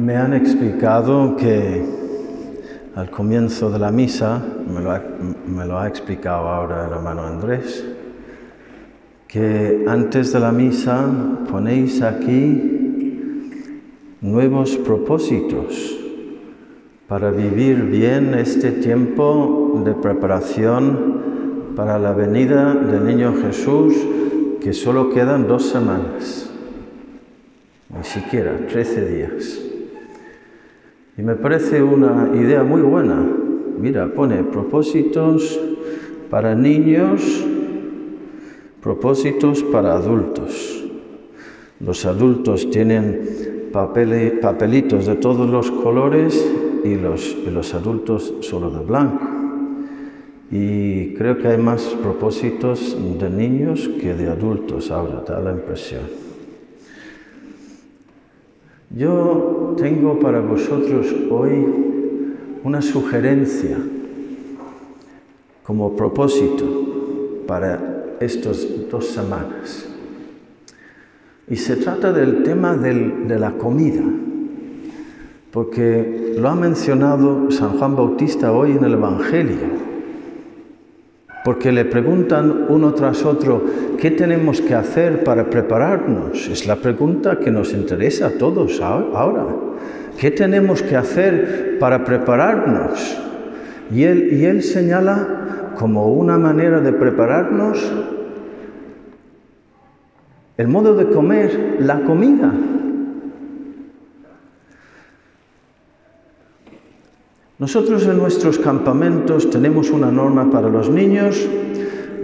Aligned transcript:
Me 0.00 0.16
han 0.16 0.32
explicado 0.32 1.36
que 1.36 1.84
al 2.94 3.10
comienzo 3.10 3.70
de 3.70 3.78
la 3.78 3.92
misa, 3.92 4.42
me 4.66 4.80
lo 5.66 5.78
ha, 5.78 5.86
explicado 5.86 6.48
ahora 6.48 6.86
el 6.86 6.92
hermano 6.94 7.22
Andrés, 7.22 7.84
que 9.28 9.84
antes 9.86 10.32
de 10.32 10.40
la 10.40 10.52
misa 10.52 11.06
ponéis 11.50 12.00
aquí 12.00 13.20
nuevos 14.22 14.78
propósitos 14.78 15.98
para 17.06 17.30
vivir 17.30 17.82
bien 17.82 18.32
este 18.32 18.70
tiempo 18.70 19.82
de 19.84 19.92
preparación 19.92 21.74
para 21.76 21.98
la 21.98 22.14
venida 22.14 22.72
del 22.72 23.04
niño 23.04 23.34
Jesús, 23.42 23.94
que 24.62 24.72
solo 24.72 25.10
quedan 25.10 25.46
dos 25.46 25.68
semanas, 25.68 26.50
ni 27.94 28.02
siquiera 28.02 28.66
13 28.66 29.04
días. 29.04 29.69
Y 31.16 31.22
me 31.22 31.34
parece 31.34 31.82
una 31.82 32.30
idea 32.34 32.62
muy 32.62 32.82
buena. 32.82 33.26
Mira, 33.78 34.12
pone 34.14 34.42
propósitos 34.44 35.58
para 36.30 36.54
niños, 36.54 37.44
propósitos 38.82 39.62
para 39.64 39.94
adultos. 39.94 40.84
Los 41.80 42.04
adultos 42.04 42.70
tienen 42.70 43.70
papelitos 43.72 45.06
de 45.06 45.14
todos 45.16 45.48
los 45.48 45.70
colores 45.70 46.46
y 46.84 46.94
los, 46.96 47.36
los 47.46 47.74
adultos 47.74 48.34
solo 48.40 48.70
de 48.70 48.84
blanco. 48.84 49.26
Y 50.50 51.14
creo 51.14 51.38
que 51.38 51.48
hay 51.48 51.58
más 51.58 51.82
propósitos 52.02 52.96
de 53.18 53.30
niños 53.30 53.88
que 54.00 54.14
de 54.14 54.28
adultos 54.28 54.90
ahora, 54.90 55.22
da 55.26 55.40
la 55.40 55.52
impresión. 55.52 56.02
Yo 58.90 59.59
tengo 59.80 60.20
para 60.20 60.40
vosotros 60.40 61.06
hoy 61.30 61.66
una 62.62 62.82
sugerencia 62.82 63.78
como 65.64 65.96
propósito 65.96 67.44
para 67.46 68.16
estas 68.20 68.66
dos 68.90 69.06
semanas. 69.06 69.88
Y 71.48 71.56
se 71.56 71.76
trata 71.76 72.12
del 72.12 72.42
tema 72.42 72.76
de 72.76 73.38
la 73.38 73.52
comida, 73.52 74.04
porque 75.50 76.34
lo 76.38 76.48
ha 76.48 76.54
mencionado 76.54 77.50
San 77.50 77.78
Juan 77.78 77.96
Bautista 77.96 78.52
hoy 78.52 78.72
en 78.72 78.84
el 78.84 78.92
Evangelio 78.92 79.89
porque 81.44 81.72
le 81.72 81.84
preguntan 81.84 82.66
uno 82.68 82.92
tras 82.92 83.24
otro, 83.24 83.64
¿qué 83.98 84.10
tenemos 84.10 84.60
que 84.60 84.74
hacer 84.74 85.24
para 85.24 85.48
prepararnos? 85.48 86.48
Es 86.48 86.66
la 86.66 86.76
pregunta 86.76 87.38
que 87.38 87.50
nos 87.50 87.72
interesa 87.72 88.26
a 88.26 88.30
todos 88.30 88.80
ahora. 88.80 89.46
¿Qué 90.18 90.30
tenemos 90.30 90.82
que 90.82 90.96
hacer 90.96 91.78
para 91.78 92.04
prepararnos? 92.04 93.18
Y 93.90 94.04
él, 94.04 94.28
y 94.32 94.44
él 94.44 94.62
señala 94.62 95.72
como 95.78 96.12
una 96.12 96.36
manera 96.36 96.80
de 96.80 96.92
prepararnos 96.92 97.90
el 100.58 100.68
modo 100.68 100.94
de 100.94 101.08
comer, 101.08 101.78
la 101.80 102.00
comida. 102.00 102.52
Nosotros 107.60 108.06
en 108.06 108.16
nuestros 108.16 108.58
campamentos 108.58 109.50
tenemos 109.50 109.90
una 109.90 110.10
norma 110.10 110.50
para 110.50 110.70
los 110.70 110.88
niños, 110.88 111.46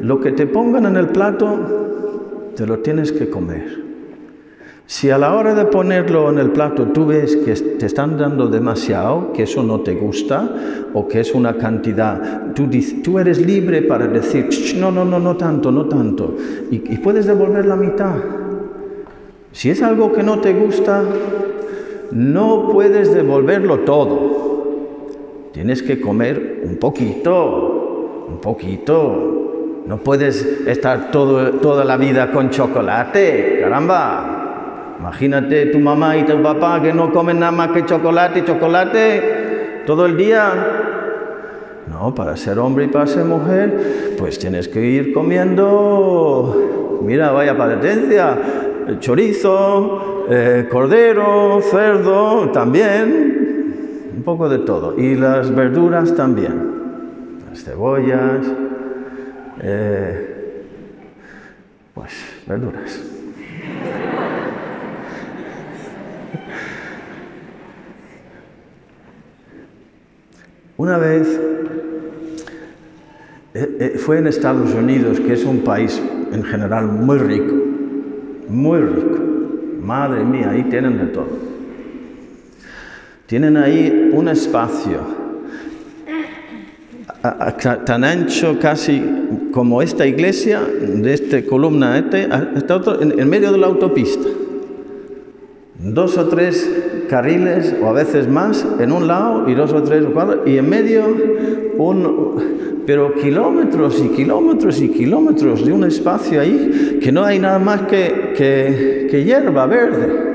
lo 0.01 0.19
que 0.19 0.33
te 0.33 0.47
pongan 0.47 0.87
en 0.87 0.97
el 0.97 1.09
plato, 1.09 2.53
te 2.56 2.67
lo 2.67 2.78
tienes 2.78 3.12
que 3.12 3.28
comer. 3.28 3.84
Si 4.87 5.11
a 5.11 5.19
la 5.19 5.34
hora 5.34 5.55
de 5.55 5.67
ponerlo 5.67 6.31
en 6.31 6.39
el 6.39 6.53
plato 6.53 6.84
tú 6.84 7.05
ves 7.05 7.37
que 7.37 7.53
te 7.53 7.84
están 7.84 8.17
dando 8.17 8.47
demasiado, 8.48 9.34
que 9.34 9.43
eso 9.43 9.62
no 9.62 9.81
te 9.81 9.95
gusta 9.95 10.89
o 10.95 11.06
que 11.06 11.21
es 11.21 11.34
una 11.34 11.59
cantidad, 11.59 12.55
tú, 12.55 13.19
eres 13.19 13.38
libre 13.38 13.82
para 13.82 14.06
decir, 14.06 14.49
no, 14.78 14.91
no, 14.91 15.05
no, 15.05 15.19
no 15.19 15.37
tanto, 15.37 15.71
no 15.71 15.84
tanto, 15.84 16.34
y, 16.71 16.77
y 16.77 16.97
puedes 16.97 17.27
devolver 17.27 17.66
la 17.66 17.77
mitad. 17.77 18.15
Si 19.53 19.69
es 19.69 19.82
algo 19.82 20.15
que 20.15 20.22
no 20.22 20.38
te 20.41 20.55
gusta, 20.55 21.05
no 22.11 22.71
puedes 22.72 23.12
devolverlo 23.12 23.81
todo. 23.81 24.36
Tienes 25.56 25.83
que 25.83 25.99
comer 25.99 26.61
un 26.65 26.77
poquito, 26.77 28.27
un 28.28 28.39
poquito. 28.43 29.84
No 29.87 29.97
puedes 29.97 30.44
estar 30.67 31.11
toda 31.11 31.83
la 31.83 31.97
vida 31.97 32.31
con 32.31 32.50
chocolate, 32.50 33.61
caramba. 33.62 34.97
Imagínate 35.00 35.65
tu 35.72 35.78
mamá 35.78 36.15
y 36.19 36.25
tu 36.25 36.43
papá 36.43 36.83
que 36.83 36.93
no 36.93 37.11
comen 37.11 37.39
nada 37.39 37.53
más 37.53 37.71
que 37.71 37.87
chocolate, 37.87 38.44
chocolate, 38.44 39.83
todo 39.87 40.05
el 40.05 40.19
día. 40.19 40.53
No, 41.87 42.15
para 42.15 42.37
ser 42.37 42.59
hombre 42.59 42.84
y 42.84 42.88
para 42.88 43.06
ser 43.06 43.25
mujer, 43.25 44.15
pues 44.19 44.38
tienes 44.38 44.69
que 44.69 44.83
ir 44.83 45.15
comiendo, 45.15 47.00
mira, 47.03 47.33
vaya 47.33 47.56
paretencia, 47.56 48.37
chorizo, 48.99 50.27
eh, 50.28 50.69
cordero, 50.71 51.61
cerdo, 51.62 52.50
también, 52.50 53.36
poco 54.26 54.48
de 54.48 54.59
todo. 54.59 54.98
Y 54.98 55.14
las 55.14 55.54
verduras 55.54 56.14
también, 56.16 56.53
las 57.48 57.62
cebollas, 57.64 58.44
eh, 59.62 60.64
pues 61.94 62.12
verduras. 62.47 63.00
Una 70.76 70.98
vez 70.98 71.41
eh, 73.54 73.76
eh, 73.81 73.98
fue 73.98 74.19
en 74.19 74.26
Estados 74.26 74.75
Unidos, 74.75 75.20
que 75.20 75.34
es 75.34 75.44
un 75.44 75.60
país 75.60 76.03
en 76.32 76.43
general 76.43 76.87
muy 76.87 77.19
rico, 77.19 77.54
muy 78.48 78.81
rico. 78.81 79.19
Madre 79.81 80.25
mía, 80.25 80.50
ahí 80.50 80.64
tienen 80.64 80.98
de 80.98 81.06
todo. 81.06 81.47
Tienen 83.26 83.56
ahí 83.56 84.06
un 84.16 84.28
espacio 84.28 85.27
tan 87.84 88.04
ancho 88.04 88.59
casi 88.60 89.03
como 89.53 89.82
esta 89.82 90.06
iglesia, 90.06 90.60
de 90.60 91.12
esta 91.12 91.43
columna, 91.43 91.99
este, 91.99 92.28
está 92.56 92.81
en, 93.00 93.28
medio 93.28 93.53
de 93.53 93.59
la 93.59 93.66
autopista. 93.66 94.28
Dos 95.78 96.16
o 96.19 96.26
tres 96.28 97.05
carriles, 97.09 97.75
o 97.82 97.88
a 97.88 97.93
veces 97.93 98.28
más, 98.28 98.66
en 98.78 98.93
un 98.93 99.06
lado 99.06 99.49
y 99.49 99.55
dos 99.55 99.72
o 99.72 99.82
tres 99.82 100.05
y 100.47 100.59
en 100.59 100.69
medio 100.69 101.05
un, 101.78 102.82
pero 102.87 103.15
kilómetros 103.15 104.00
y 104.03 104.09
kilómetros 104.09 104.81
y 104.81 104.88
kilómetros 104.88 105.65
de 105.65 105.72
un 105.72 105.84
espacio 105.84 106.41
ahí 106.41 106.99
que 107.03 107.12
no 107.12 107.25
hay 107.25 107.38
nada 107.38 107.59
más 107.59 107.82
que, 107.82 108.32
que, 108.37 109.06
que 109.10 109.25
hierba 109.25 109.66
verde. 109.66 110.26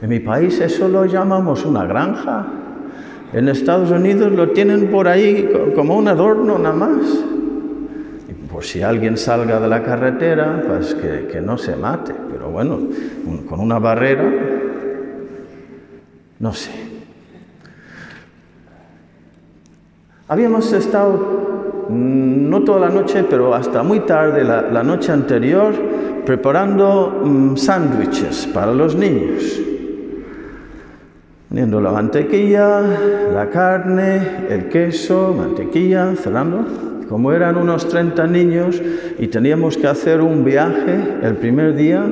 En 0.00 0.08
mi 0.08 0.20
país 0.20 0.60
eso 0.60 0.88
lo 0.88 1.04
llamamos 1.06 1.64
una 1.64 1.84
granja. 1.84 2.65
En 3.36 3.50
Estados 3.50 3.90
Unidos 3.90 4.32
lo 4.32 4.52
tienen 4.52 4.90
por 4.90 5.06
ahí 5.06 5.46
como 5.74 5.98
un 5.98 6.08
adorno 6.08 6.56
nada 6.56 6.74
más. 6.74 7.22
Por 8.50 8.64
si 8.64 8.80
alguien 8.80 9.18
salga 9.18 9.60
de 9.60 9.68
la 9.68 9.82
carretera, 9.82 10.62
pues 10.66 10.94
que, 10.94 11.42
no 11.42 11.58
se 11.58 11.76
mate. 11.76 12.14
Pero 12.32 12.48
bueno, 12.48 12.78
con 13.46 13.60
una 13.60 13.78
barrera, 13.78 14.24
no 16.38 16.50
sé. 16.54 16.70
Habíamos 20.28 20.72
estado, 20.72 21.84
mm, 21.90 22.48
no 22.48 22.64
toda 22.64 22.80
la 22.80 22.88
noche, 22.88 23.22
pero 23.28 23.54
hasta 23.54 23.82
muy 23.82 24.00
tarde, 24.00 24.44
la, 24.44 24.82
noche 24.82 25.12
anterior, 25.12 25.74
preparando 26.24 27.20
mm, 27.22 27.56
sándwiches 27.56 28.46
para 28.46 28.72
los 28.72 28.96
niños 28.96 29.75
poniendo 31.48 31.80
la 31.80 31.92
mantequilla, 31.92 32.80
la 33.32 33.48
carne, 33.50 34.46
el 34.48 34.68
queso, 34.68 35.34
mantequilla, 35.36 36.14
cerrando. 36.16 36.64
Como 37.08 37.32
eran 37.32 37.56
unos 37.56 37.88
30 37.88 38.26
niños 38.26 38.82
y 39.18 39.28
teníamos 39.28 39.76
que 39.76 39.86
hacer 39.86 40.20
un 40.20 40.44
viaje 40.44 41.18
el 41.22 41.36
primer 41.36 41.76
día, 41.76 42.04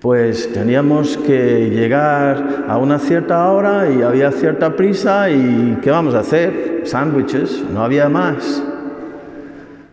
pues 0.00 0.52
teníamos 0.52 1.16
que 1.16 1.70
llegar 1.70 2.64
a 2.68 2.76
una 2.76 2.98
cierta 2.98 3.50
hora 3.50 3.88
y 3.88 4.02
había 4.02 4.32
cierta 4.32 4.74
prisa 4.74 5.30
y 5.30 5.78
¿qué 5.80 5.90
vamos 5.90 6.14
a 6.14 6.18
hacer? 6.18 6.82
Sándwiches, 6.84 7.64
no 7.72 7.82
había 7.82 8.08
más. 8.08 8.62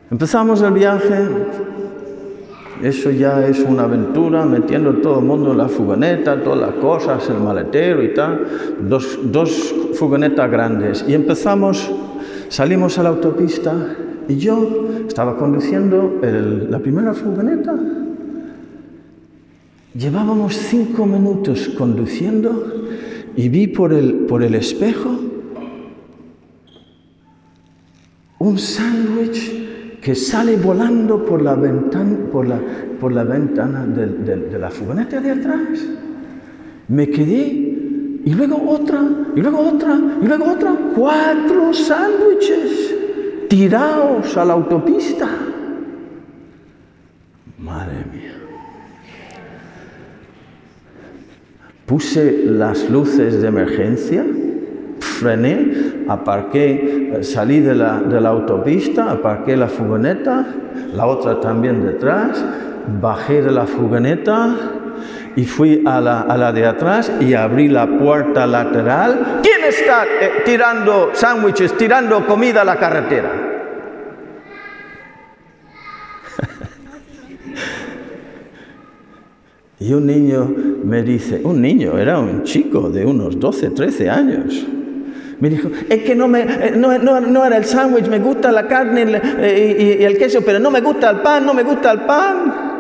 Empezamos 0.10 0.62
el 0.64 0.74
viaje, 0.74 1.30
eso 2.82 3.12
ya 3.12 3.46
es 3.48 3.60
una 3.60 3.84
aventura, 3.84 4.46
metiendo 4.46 4.94
todo 4.96 5.20
el 5.20 5.26
mundo 5.26 5.52
en 5.52 5.58
la 5.60 5.70
furgoneta, 5.70 6.42
todas 6.44 6.60
las 6.60 6.72
cosas, 6.76 7.30
el 7.30 7.38
maletero 7.38 8.04
y 8.04 8.14
tal. 8.14 8.46
Dos, 8.88 9.20
dos 9.24 9.76
furgonetas 9.94 10.50
grandes. 10.50 11.06
Y 11.08 11.14
empezamos, 11.14 11.92
salimos 12.50 12.98
a 12.98 13.04
la 13.04 13.10
autopista 13.10 13.74
y 14.28 14.38
yo 14.38 14.88
estaba 15.08 15.38
conduciendo 15.38 16.20
la 16.22 16.80
primera 16.80 17.14
furgoneta. 17.14 17.76
Llevábamos 19.94 20.56
cinco 20.56 21.06
minutos 21.06 21.70
conduciendo 21.78 22.74
y 23.36 23.50
vi 23.50 23.68
por 23.68 23.94
el, 23.94 24.26
por 24.28 24.42
el 24.42 24.56
espejo 24.56 25.20
un 28.40 28.58
sándwich 28.58 29.61
que 30.02 30.16
sale 30.16 30.58
volando 30.58 31.24
por 31.24 31.42
la 31.42 31.56
ventana, 31.56 32.18
por 32.32 32.48
la, 32.48 32.60
por 33.00 33.12
la 33.12 33.24
ventana 33.24 33.86
de, 33.86 34.08
de 34.08 34.60
la 34.60 34.72
furgoneta 34.72 35.22
de 35.22 35.32
atrás. 35.32 35.86
Me 36.88 37.08
quedé 37.10 37.72
y 38.24 38.34
luego 38.34 38.70
otra, 38.70 39.02
y 39.36 39.40
luego 39.42 39.60
otra, 39.60 40.00
y 40.22 40.26
luego 40.26 40.46
otra. 40.46 40.76
Cuatro 40.96 41.74
sándwiches 41.74 42.96
tirados 43.48 44.36
a 44.38 44.46
la 44.46 44.54
autopista. 44.54 45.28
Madre 47.60 48.06
mía. 48.12 48.34
Puse 51.86 52.46
las 52.46 52.90
luces 52.90 53.42
de 53.42 53.48
emergencia, 53.48 54.26
frené, 55.22 56.04
aparqué, 56.08 57.20
salí 57.22 57.60
de 57.60 57.76
la, 57.76 58.00
de 58.00 58.20
la 58.20 58.30
autopista, 58.30 59.12
aparqué 59.12 59.56
la 59.56 59.68
furgoneta, 59.68 60.48
la 60.96 61.06
otra 61.06 61.40
también 61.40 61.86
detrás, 61.86 62.44
bajé 63.00 63.44
de 63.44 63.52
la 63.52 63.68
furgoneta, 63.68 64.56
y 65.36 65.46
fui 65.46 65.84
a 65.86 66.02
la, 66.02 66.52
de 66.52 66.66
atrás 66.66 67.12
y 67.20 67.36
abrí 67.36 67.68
la 67.68 67.86
puerta 67.88 68.48
lateral. 68.48 69.42
¿Quién 69.42 69.64
está 69.64 70.06
eh, 70.06 70.42
tirando 70.44 71.12
sándwiches, 71.14 71.78
tirando 71.78 72.26
comida 72.26 72.64
a 72.64 72.66
la 72.66 72.78
carretera? 72.78 73.32
y 79.80 79.94
un 79.94 80.06
niño 80.06 80.54
me 80.84 81.02
dice, 81.04 81.40
un 81.44 81.62
niño, 81.62 81.98
era 81.98 82.20
un 82.20 82.44
chico 82.44 82.90
de 82.90 83.06
unos 83.06 83.40
12, 83.40 83.70
13 83.70 84.10
años. 84.10 84.68
Me 85.42 85.50
dijo, 85.50 85.70
es 85.90 86.04
que 86.04 86.16
no, 86.16 86.28
me, 86.28 86.42
eh, 86.42 86.74
no, 86.78 87.46
era 87.46 87.58
el 87.58 87.66
sándwich, 87.66 88.08
me 88.08 88.20
gusta 88.20 88.52
la 88.52 88.68
carne 88.68 89.20
eh, 89.40 89.98
y 90.00 90.04
el 90.04 90.16
queso, 90.16 90.42
pero 90.46 90.60
no 90.60 90.70
me 90.70 90.82
gusta 90.82 91.10
el 91.10 91.22
pan, 91.22 91.46
no 91.46 91.56
me 91.56 91.64
gusta 91.64 91.92
el 91.92 92.02
pan. 92.02 92.72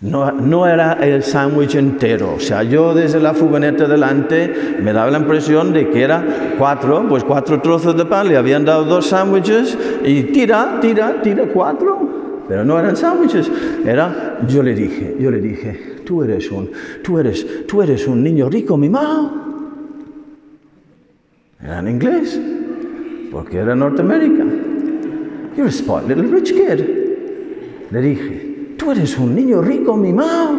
No, 0.00 0.66
era 0.66 0.94
el 0.94 1.22
sándwich 1.22 1.74
entero. 1.74 2.36
O 2.36 2.40
sea, 2.40 2.62
yo 2.62 2.94
desde 2.94 3.20
la 3.20 3.34
furgoneta 3.34 3.86
delante 3.86 4.78
me 4.80 4.94
daba 4.94 5.10
la 5.10 5.18
impresión 5.18 5.74
de 5.74 5.90
que 5.90 6.02
era 6.02 6.24
cuatro, 6.56 7.04
pues 7.06 7.22
cuatro 7.22 7.60
trozos 7.60 7.94
de 7.94 8.06
pan, 8.06 8.26
le 8.26 8.38
habían 8.38 8.64
dado 8.64 8.84
dos 8.84 9.08
sándwiches 9.08 9.76
y 10.02 10.22
tira, 10.22 10.78
tira, 10.80 11.20
tira 11.20 11.44
cuatro. 11.52 12.44
Pero 12.48 12.64
no 12.64 12.78
eran 12.78 12.96
sándwiches, 12.96 13.52
era, 13.84 14.38
yo 14.48 14.62
le 14.62 14.74
dije, 14.74 15.16
yo 15.20 15.30
le 15.30 15.38
dije, 15.38 15.96
tú 16.06 16.24
eres 16.24 16.50
un, 16.50 16.70
tú 17.04 17.18
eres, 17.18 17.66
tú 17.66 17.82
eres 17.82 18.06
un 18.06 18.22
niño 18.22 18.48
rico 18.48 18.78
mimado. 18.78 19.39
Era 21.62 21.80
en 21.80 21.88
inglés, 21.88 22.40
porque 23.30 23.58
era 23.58 23.74
Norteamérica. 23.74 24.44
You're 25.56 25.68
a 25.68 25.72
spoiled 25.72 26.08
little 26.08 26.24
rich 26.24 26.52
kid. 26.52 26.80
Le 27.90 28.00
dije, 28.00 28.50
Tú 28.80 28.92
eres 28.92 29.18
un 29.18 29.34
niño 29.34 29.60
rico 29.60 29.94
mimado. 29.94 30.58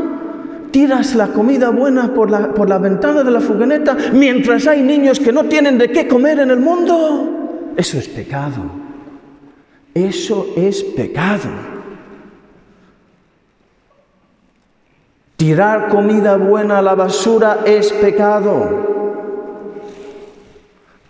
Tiras 0.69 1.15
la 1.15 1.29
comida 1.29 1.71
buena 1.71 2.13
por 2.13 2.29
la, 2.29 2.53
por 2.53 2.69
la 2.69 2.77
ventana 2.77 3.23
de 3.23 3.31
la 3.31 3.41
furgoneta 3.41 3.97
mientras 4.13 4.67
hay 4.67 4.83
niños 4.83 5.19
que 5.19 5.31
no 5.33 5.45
tienen 5.45 5.79
de 5.79 5.91
qué 5.91 6.07
comer 6.07 6.37
en 6.37 6.51
el 6.51 6.59
mundo. 6.59 7.73
Eso 7.75 7.97
es 7.97 8.07
pecado. 8.07 8.61
Eso 9.95 10.53
es 10.55 10.83
pecado. 10.83 11.49
Tirar 15.35 15.89
comida 15.89 16.37
buena 16.37 16.77
a 16.77 16.81
la 16.83 16.93
basura 16.93 17.61
es 17.65 17.91
pecado. 17.91 18.90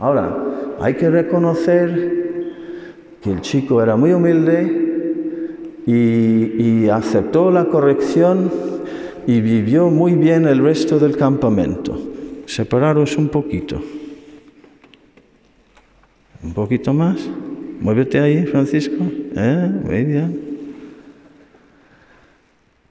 Ahora, 0.02 0.36
hay 0.82 0.96
que 0.96 1.10
reconocer 1.10 2.20
que 3.22 3.32
el 3.32 3.40
chico 3.40 3.82
era 3.82 3.96
muy 3.96 4.12
humilde, 4.12 4.92
y, 5.86 6.90
aceptó 6.90 7.52
la 7.52 7.66
corrección 7.66 8.52
y 9.28 9.42
vivió 9.42 9.90
muy 9.90 10.14
bien 10.14 10.46
el 10.46 10.60
resto 10.60 11.00
del 11.00 11.18
campamento. 11.18 11.98
Separaros 12.46 13.18
un 13.18 13.30
poquito. 13.30 13.82
Un 16.44 16.54
poquito 16.54 16.94
más. 16.94 17.30
Muévete 17.80 18.20
ahí, 18.20 18.46
Francisco. 18.46 19.04
¿Eh? 19.36 19.72
Muy 19.84 20.04
bien. 20.04 20.52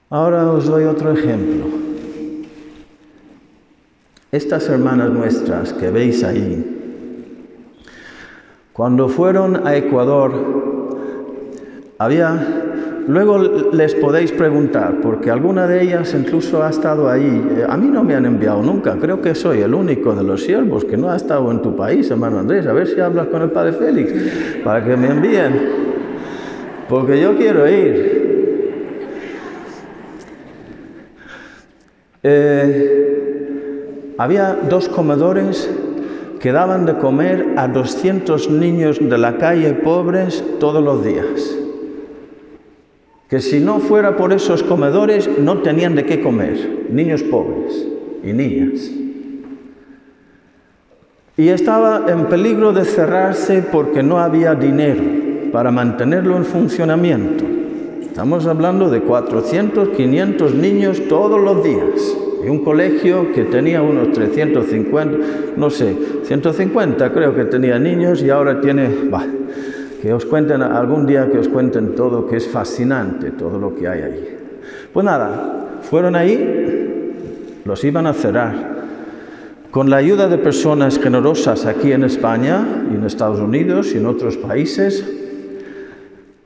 Ahora 0.09 0.51
os 0.51 0.65
doy 0.65 0.85
otro 0.85 1.11
ejemplo. 1.11 1.65
Estas 4.31 4.67
hermanas 4.69 5.11
nuestras 5.11 5.73
que 5.73 5.89
veis 5.89 6.23
ahí, 6.23 6.80
cuando 8.81 9.07
fueron 9.09 9.67
a 9.67 9.75
Ecuador, 9.75 10.31
había 11.99 13.03
Luego 13.07 13.37
les 13.71 13.93
podéis 13.93 14.31
preguntar, 14.31 15.01
porque 15.03 15.29
alguna 15.29 15.67
de 15.67 15.83
ellas 15.83 16.15
incluso 16.15 16.63
ha 16.63 16.71
estado 16.71 17.07
ahí. 17.07 17.63
A 17.69 17.77
mí 17.77 17.89
no 17.89 18.03
me 18.03 18.15
han 18.15 18.25
enviado 18.25 18.63
nunca, 18.63 18.97
creo 18.99 19.21
que 19.21 19.35
soy 19.35 19.61
el 19.61 19.75
único 19.75 20.15
de 20.15 20.23
los 20.23 20.43
siervos 20.43 20.83
que 20.83 20.97
no 20.97 21.11
ha 21.11 21.15
estado 21.15 21.51
en 21.51 21.61
tu 21.61 21.75
país, 21.75 22.09
hermano 22.09 22.39
Andrés. 22.39 22.65
A 22.65 22.73
ver 22.73 22.87
si 22.87 22.99
hablas 22.99 23.27
con 23.27 23.43
el 23.43 23.51
padre 23.51 23.73
Félix 23.73 24.13
para 24.63 24.83
que 24.83 24.97
me 24.97 25.09
envíen, 25.09 25.53
porque 26.89 27.21
yo 27.21 27.35
quiero 27.37 27.69
ir. 27.69 29.11
Eh, 32.23 34.15
había 34.17 34.57
dos 34.67 34.89
comedores 34.89 35.69
que 36.41 36.51
daban 36.51 36.85
de 36.85 36.97
comer 36.97 37.53
a 37.57 37.67
200 37.67 38.49
niños 38.49 38.97
de 38.99 39.17
la 39.17 39.37
calle 39.37 39.73
pobres 39.73 40.43
todos 40.59 40.83
los 40.83 41.05
días 41.05 41.61
que 43.31 43.39
si 43.39 43.61
no 43.61 43.79
fuera 43.79 44.17
por 44.17 44.33
esos 44.33 44.61
comedores 44.61 45.29
no 45.39 45.59
tenían 45.59 45.95
de 45.95 46.03
qué 46.03 46.19
comer, 46.19 46.87
niños 46.89 47.23
pobres 47.23 47.87
y 48.25 48.33
niñas. 48.33 48.91
Y 51.37 51.47
estaba 51.47 52.11
en 52.11 52.25
peligro 52.25 52.73
de 52.73 52.83
cerrarse 52.83 53.63
porque 53.71 54.03
no 54.03 54.19
había 54.19 54.53
dinero 54.53 55.01
para 55.53 55.71
mantenerlo 55.71 56.35
en 56.35 56.43
funcionamiento. 56.43 57.45
Estamos 58.01 58.45
hablando 58.47 58.89
de 58.89 58.99
400, 58.99 59.89
500 59.95 60.53
niños 60.53 61.01
todos 61.07 61.39
los 61.39 61.63
días. 61.63 62.17
Y 62.43 62.49
un 62.49 62.63
colegio 62.63 63.31
que 63.31 63.43
tenía 63.43 63.81
unos 63.81 64.11
350, 64.13 65.17
no 65.57 65.69
sé, 65.69 65.95
150 66.23 67.11
creo 67.13 67.35
que 67.35 67.45
tenía 67.45 67.77
niños 67.77 68.21
y 68.23 68.29
ahora 68.29 68.59
tiene, 68.61 68.89
que 70.01 70.13
os 70.13 70.25
cuenten 70.25 70.61
algún 70.61 71.05
día 71.05 71.29
que 71.29 71.37
os 71.37 71.47
cuenten 71.47 71.93
todo, 71.95 72.27
que 72.27 72.37
es 72.37 72.47
fascinante 72.47 73.31
todo 73.31 73.59
lo 73.59 73.75
que 73.75 73.87
hay 73.87 74.01
ahí. 74.01 74.37
Pues 74.91 75.05
nada, 75.05 75.79
fueron 75.81 76.15
ahí, 76.15 77.59
los 77.63 77.83
iban 77.83 78.07
a 78.07 78.13
cerrar. 78.13 78.81
Con 79.69 79.89
la 79.89 79.97
ayuda 79.97 80.27
de 80.27 80.37
personas 80.37 80.99
generosas 80.99 81.65
aquí 81.65 81.93
en 81.93 82.03
España 82.03 82.85
y 82.91 82.95
en 82.95 83.05
Estados 83.05 83.39
Unidos 83.39 83.93
y 83.93 83.99
en 83.99 84.05
otros 84.05 84.35
países, 84.35 85.05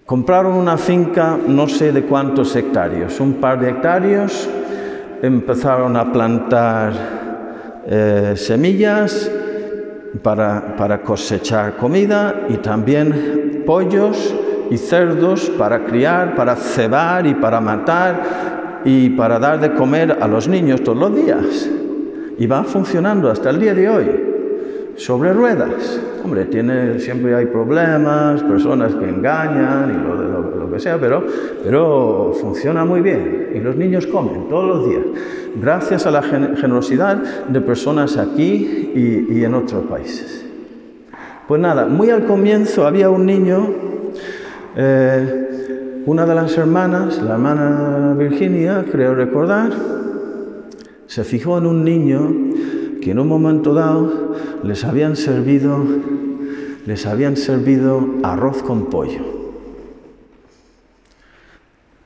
compraron 0.06 0.54
una 0.54 0.78
finca 0.78 1.38
no 1.48 1.68
sé 1.68 1.92
de 1.92 2.04
cuántos 2.04 2.56
hectáreos, 2.56 3.20
un 3.20 3.36
par 3.36 3.60
de 3.60 3.70
hectáreos, 3.70 4.48
empezaron 5.26 5.96
a 5.98 6.12
plantar 6.12 6.94
eh, 7.88 8.34
semillas, 8.36 9.32
para, 10.22 11.02
cosechar 11.04 11.76
comida 11.78 12.46
y 12.50 12.58
también 12.58 13.64
pollos 13.66 14.34
y 14.70 14.78
cerdos 14.78 15.50
para 15.52 15.84
criar, 15.86 16.36
para 16.36 16.56
cebar 16.56 17.28
y 17.28 17.36
para 17.36 17.60
matar 17.60 18.82
y 18.86 19.10
para 19.12 19.40
dar 19.40 19.60
de 19.60 19.74
comer 19.74 20.18
a 20.20 20.28
los 20.28 20.48
niños 20.48 20.84
todos 20.84 20.98
los 20.98 21.16
días. 21.16 21.70
Y 22.38 22.48
va 22.48 22.64
funcionando 22.64 23.30
hasta 23.30 23.50
el 23.50 23.60
día 23.60 23.74
de 23.74 23.90
hoy, 23.90 24.25
sobre 24.98 25.34
ruedas. 25.34 26.00
Hombre, 26.24 26.46
tiene, 26.46 27.00
siempre 27.00 27.36
hay 27.36 27.46
problemas, 27.46 28.42
personas 28.44 28.96
que 28.96 29.08
engañan 29.08 29.92
y 29.92 30.60
lo, 30.60 30.72
que 30.72 30.80
sea, 30.80 31.00
pero, 31.00 31.24
pero 31.64 32.34
funciona 32.42 32.84
muy 32.84 33.02
bien. 33.02 33.52
Y 33.54 33.60
los 33.60 33.76
niños 33.76 34.08
comen 34.08 34.50
todos 34.50 34.68
los 34.68 34.90
días 34.90 35.04
gracias 35.56 36.06
a 36.06 36.12
la 36.12 36.22
generosidad 36.22 37.18
de 37.48 37.62
personas 37.62 38.18
aquí 38.18 38.92
y, 39.30 39.44
en 39.44 39.54
otros 39.54 39.86
países. 39.86 40.46
Pues 41.48 41.62
nada, 41.62 41.86
muy 41.86 42.10
al 42.10 42.26
comienzo 42.26 42.86
había 42.86 43.10
un 43.10 43.26
niño, 43.26 43.70
eh, 44.76 46.02
una 46.06 46.26
de 46.26 46.36
las 46.36 46.58
hermanas, 46.58 47.22
la 47.22 47.34
hermana 47.34 48.16
Virginia, 48.18 48.84
creo 48.92 49.16
recordar, 49.16 49.72
se 51.06 51.24
fijó 51.24 51.58
en 51.58 51.68
un 51.68 51.84
niño 51.84 52.32
que 53.02 53.12
en 53.12 53.20
un 53.20 53.28
momento 53.28 53.74
dado 53.74 54.25
les 54.64 54.84
habían 54.84 55.16
servido, 55.16 55.84
les 56.86 57.06
habían 57.06 57.38
servido 57.38 58.06
arroz 58.24 58.64
con 58.64 58.90
pollo. 58.90 59.22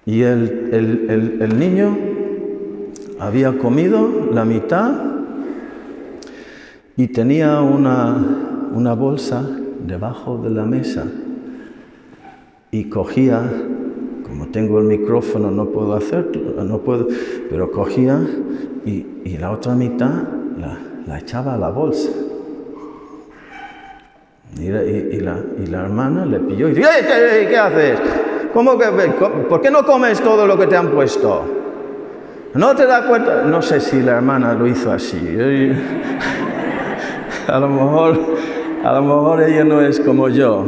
Y 0.05 0.21
el, 0.23 0.69
el, 0.71 1.41
el, 1.41 1.59
niño 1.59 1.95
había 3.19 3.57
comido 3.57 4.29
la 4.33 4.43
mitad 4.43 4.91
y 6.97 7.07
tenía 7.07 7.61
una, 7.61 8.69
una 8.73 8.93
bolsa 8.93 9.47
debajo 9.85 10.37
de 10.39 10.49
la 10.49 10.65
mesa 10.65 11.05
y 12.71 12.85
cogía, 12.85 13.49
como 14.27 14.47
tengo 14.47 14.79
el 14.79 14.85
micrófono 14.85 15.51
no 15.51 15.69
puedo 15.69 15.93
hacerlo, 15.93 16.63
no 16.63 16.79
puedo, 16.79 17.07
pero 17.49 17.71
cogía 17.71 18.19
y, 18.85 19.05
y 19.25 19.37
la 19.37 19.51
otra 19.51 19.75
mitad 19.75 20.23
la, 20.57 20.77
la, 21.07 21.19
echaba 21.19 21.55
a 21.55 21.57
la 21.57 21.69
bolsa. 21.69 22.09
Y, 24.59 24.69
la, 24.69 24.83
y 24.83 25.65
la, 25.67 25.81
hermana 25.81 26.25
le 26.25 26.39
pilló 26.39 26.67
y 26.67 26.73
dice, 26.73 26.89
¿qué, 27.01 27.47
qué 27.49 27.57
haces? 27.57 27.99
¿Cómo 28.53 28.77
que, 28.77 28.87
¿Por 29.47 29.61
qué 29.61 29.71
no 29.71 29.85
comes 29.85 30.19
todo 30.19 30.45
lo 30.45 30.57
que 30.57 30.67
te 30.67 30.75
han 30.75 30.89
puesto? 30.89 31.43
¿No 32.53 32.75
te 32.75 32.85
das 32.85 33.05
cuenta? 33.05 33.43
No 33.43 33.61
sé 33.61 33.79
si 33.79 34.01
la 34.01 34.17
hermana 34.17 34.53
lo 34.53 34.67
hizo 34.67 34.91
así. 34.91 35.17
A 37.47 37.59
lo 37.59 37.67
mejor, 37.67 38.19
a 38.83 38.93
lo 38.93 39.01
mejor 39.01 39.41
ella 39.41 39.63
no 39.63 39.81
es 39.81 39.99
como 39.99 40.29
yo. 40.29 40.65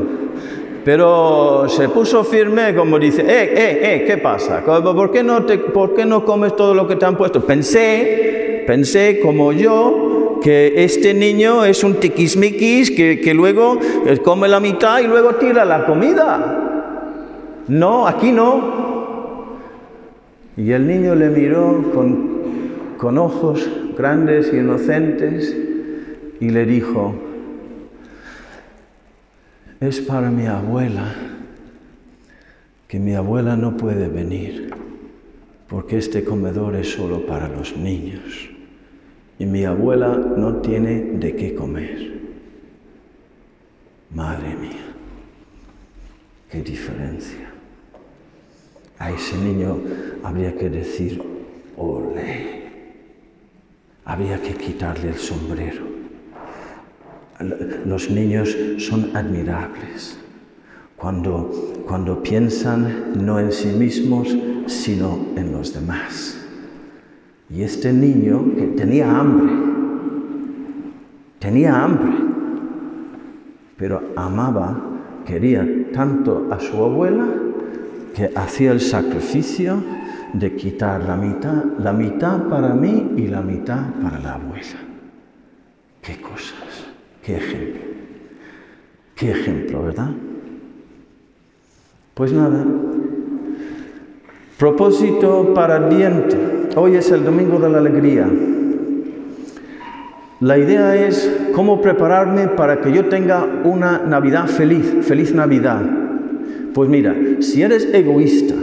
Pero 0.83 1.69
se 1.69 1.89
puso 1.89 2.23
firme 2.23 2.73
como 2.75 2.97
dice, 2.97 3.21
eh, 3.21 3.53
eh, 3.53 3.79
eh, 3.83 4.03
¿qué 4.07 4.17
pasa? 4.17 4.63
¿Por 4.65 5.11
qué 5.11 5.21
no, 5.21 5.45
te, 5.45 5.59
¿Por 5.59 5.93
qué 5.93 6.05
no 6.05 6.25
comes 6.25 6.55
todo 6.55 6.73
lo 6.73 6.87
que 6.87 6.95
te 6.95 7.05
han 7.05 7.15
puesto? 7.15 7.45
Pensé, 7.45 8.63
pensé 8.65 9.19
como 9.21 9.53
yo, 9.53 10.00
que 10.41 10.83
este 10.83 11.13
niño 11.13 11.63
es 11.63 11.83
un 11.83 11.95
tiquismiquis 11.95 12.91
que, 12.91 13.21
que 13.21 13.33
luego 13.33 13.79
come 14.23 14.47
la 14.47 14.59
mitad 14.59 14.99
y 14.99 15.07
luego 15.07 15.35
tira 15.35 15.63
la 15.63 15.85
comida. 15.85 17.63
No, 17.67 18.07
aquí 18.07 18.31
no. 18.31 18.81
Y 20.57 20.71
el 20.71 20.87
niño 20.87 21.15
le 21.15 21.29
miró 21.29 21.91
con, 21.93 22.41
con 22.97 23.17
ojos 23.17 23.69
grandes 23.97 24.51
y 24.53 24.57
inocentes 24.57 25.55
y 26.39 26.49
le 26.49 26.65
dijo, 26.65 27.15
es 29.79 30.01
para 30.01 30.29
mi 30.29 30.47
abuela, 30.47 31.15
que 32.87 32.99
mi 32.99 33.13
abuela 33.13 33.55
no 33.55 33.77
puede 33.77 34.07
venir, 34.07 34.73
porque 35.67 35.97
este 35.97 36.23
comedor 36.23 36.75
es 36.75 36.91
solo 36.91 37.25
para 37.25 37.47
los 37.47 37.77
niños 37.77 38.50
y 39.41 39.45
mi 39.47 39.65
abuela 39.65 40.15
no 40.37 40.57
tiene 40.57 41.17
de 41.17 41.35
qué 41.35 41.55
comer. 41.55 42.11
Madre 44.13 44.55
mía, 44.55 44.85
qué 46.47 46.61
diferencia. 46.61 47.51
A 48.99 49.09
ese 49.09 49.35
niño 49.37 49.79
habría 50.23 50.55
que 50.55 50.69
decir, 50.69 51.23
ole, 51.75 52.69
había 54.05 54.39
que 54.39 54.53
quitarle 54.53 55.09
el 55.09 55.17
sombrero. 55.17 55.87
Los 57.83 58.11
niños 58.11 58.55
son 58.77 59.17
admirables 59.17 60.19
cuando, 60.95 61.83
cuando 61.87 62.21
piensan 62.21 63.25
no 63.25 63.39
en 63.39 63.51
sí 63.51 63.69
mismos, 63.69 64.37
sino 64.67 65.17
en 65.35 65.51
los 65.51 65.73
demás. 65.73 66.40
Y 67.53 67.63
este 67.63 67.91
niño 67.91 68.45
que 68.55 68.67
tenía 68.67 69.19
hambre, 69.19 69.51
tenía 71.39 71.83
hambre, 71.83 72.13
pero 73.75 74.01
amaba, 74.15 74.79
quería 75.25 75.67
tanto 75.91 76.47
a 76.49 76.59
su 76.59 76.77
abuela 76.77 77.27
que 78.15 78.31
hacía 78.35 78.71
el 78.71 78.79
sacrificio 78.79 79.83
de 80.33 80.55
quitar 80.55 81.03
la 81.03 81.17
mitad, 81.17 81.65
la 81.77 81.91
mitad 81.91 82.43
para 82.47 82.73
mí 82.73 83.15
y 83.17 83.27
la 83.27 83.41
mitad 83.41 83.85
para 84.01 84.17
la 84.19 84.35
abuela. 84.35 84.79
Qué 86.01 86.21
cosas. 86.21 86.87
Qué 87.21 87.35
ejemplo. 87.35 87.81
Qué 89.15 89.31
ejemplo, 89.31 89.83
¿verdad? 89.83 90.11
Pues 92.13 92.31
nada. 92.31 92.65
Propósito 94.57 95.53
para 95.53 95.77
el 95.77 95.95
viento. 95.95 96.60
Hoy 96.75 96.95
es 96.95 97.11
el 97.11 97.25
domingo 97.25 97.59
de 97.59 97.69
la 97.69 97.79
alegría. 97.79 98.27
La 100.39 100.57
idea 100.57 100.95
es 100.95 101.29
cómo 101.53 101.81
prepararme 101.81 102.47
para 102.47 102.79
que 102.79 102.93
yo 102.93 103.05
tenga 103.05 103.45
una 103.63 103.99
Navidad 103.99 104.47
feliz, 104.47 104.99
feliz 105.01 105.33
Navidad. 105.33 105.81
Pues 106.73 106.89
mira, 106.89 107.13
si 107.41 107.61
eres 107.61 107.93
egoísta, 107.93 108.55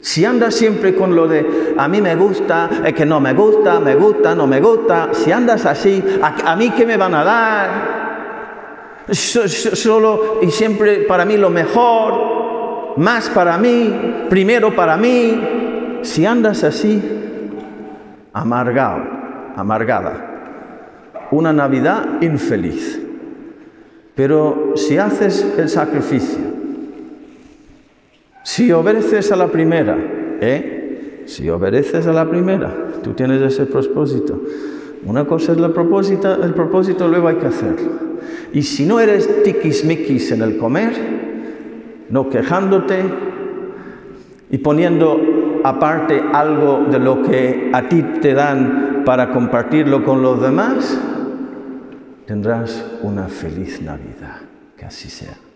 si 0.00 0.24
andas 0.24 0.56
siempre 0.56 0.94
con 0.96 1.14
lo 1.14 1.28
de 1.28 1.74
a 1.76 1.86
mí 1.86 2.02
me 2.02 2.16
gusta, 2.16 2.68
es 2.84 2.94
que 2.94 3.06
no 3.06 3.20
me 3.20 3.32
gusta, 3.32 3.78
me 3.78 3.94
gusta, 3.94 4.34
no 4.34 4.48
me 4.48 4.60
gusta, 4.60 5.10
si 5.12 5.30
andas 5.30 5.66
así, 5.66 6.02
a, 6.20 6.56
mí 6.56 6.70
qué 6.70 6.84
me 6.84 6.96
van 6.96 7.14
a 7.14 7.24
dar, 7.24 7.70
solo 9.12 10.40
y 10.42 10.50
siempre 10.50 11.02
para 11.02 11.24
mí 11.24 11.36
lo 11.36 11.50
mejor, 11.50 12.96
más 12.96 13.30
para 13.30 13.56
mí, 13.56 14.26
primero 14.28 14.74
para 14.74 14.96
mí, 14.96 15.57
si 16.02 16.26
andas 16.26 16.64
así, 16.64 17.02
amargado, 18.32 19.02
amargada, 19.56 21.28
una 21.30 21.52
Navidad 21.52 22.22
infeliz. 22.22 23.00
Pero 24.14 24.72
si 24.74 24.98
haces 24.98 25.54
el 25.58 25.68
sacrificio, 25.68 26.40
si 28.42 28.72
obedeces 28.72 29.30
a 29.30 29.36
la 29.36 29.48
primera, 29.48 29.96
¿eh? 30.40 31.22
Si 31.26 31.48
obedeces 31.50 32.06
a 32.06 32.12
la 32.12 32.28
primera, 32.28 32.72
tú 33.02 33.12
tienes 33.12 33.42
ese 33.42 33.66
propósito. 33.66 34.42
Una 35.04 35.26
cosa 35.26 35.52
es 35.52 35.58
el 35.58 35.70
propósito, 35.70 36.42
el 36.42 36.54
propósito 36.54 37.06
luego 37.06 37.28
hay 37.28 37.36
que 37.36 37.46
hacerlo. 37.46 37.90
Y 38.52 38.62
si 38.62 38.86
no 38.86 38.98
eres 38.98 39.42
tiquismiquis 39.44 40.32
en 40.32 40.42
el 40.42 40.56
comer, 40.56 40.92
no 42.08 42.30
quejándote 42.30 43.02
y 44.50 44.58
poniendo 44.58 45.20
aparte 45.68 46.22
algo 46.32 46.86
de 46.90 46.98
lo 46.98 47.22
que 47.22 47.70
a 47.72 47.82
ti 47.88 48.02
te 48.20 48.34
dan 48.34 49.02
para 49.04 49.30
compartirlo 49.30 50.04
con 50.04 50.22
los 50.22 50.40
demás, 50.40 50.98
tendrás 52.26 52.84
una 53.02 53.28
feliz 53.28 53.80
Navidad. 53.80 54.36
Que 54.76 54.84
así 54.84 55.08
sea. 55.08 55.47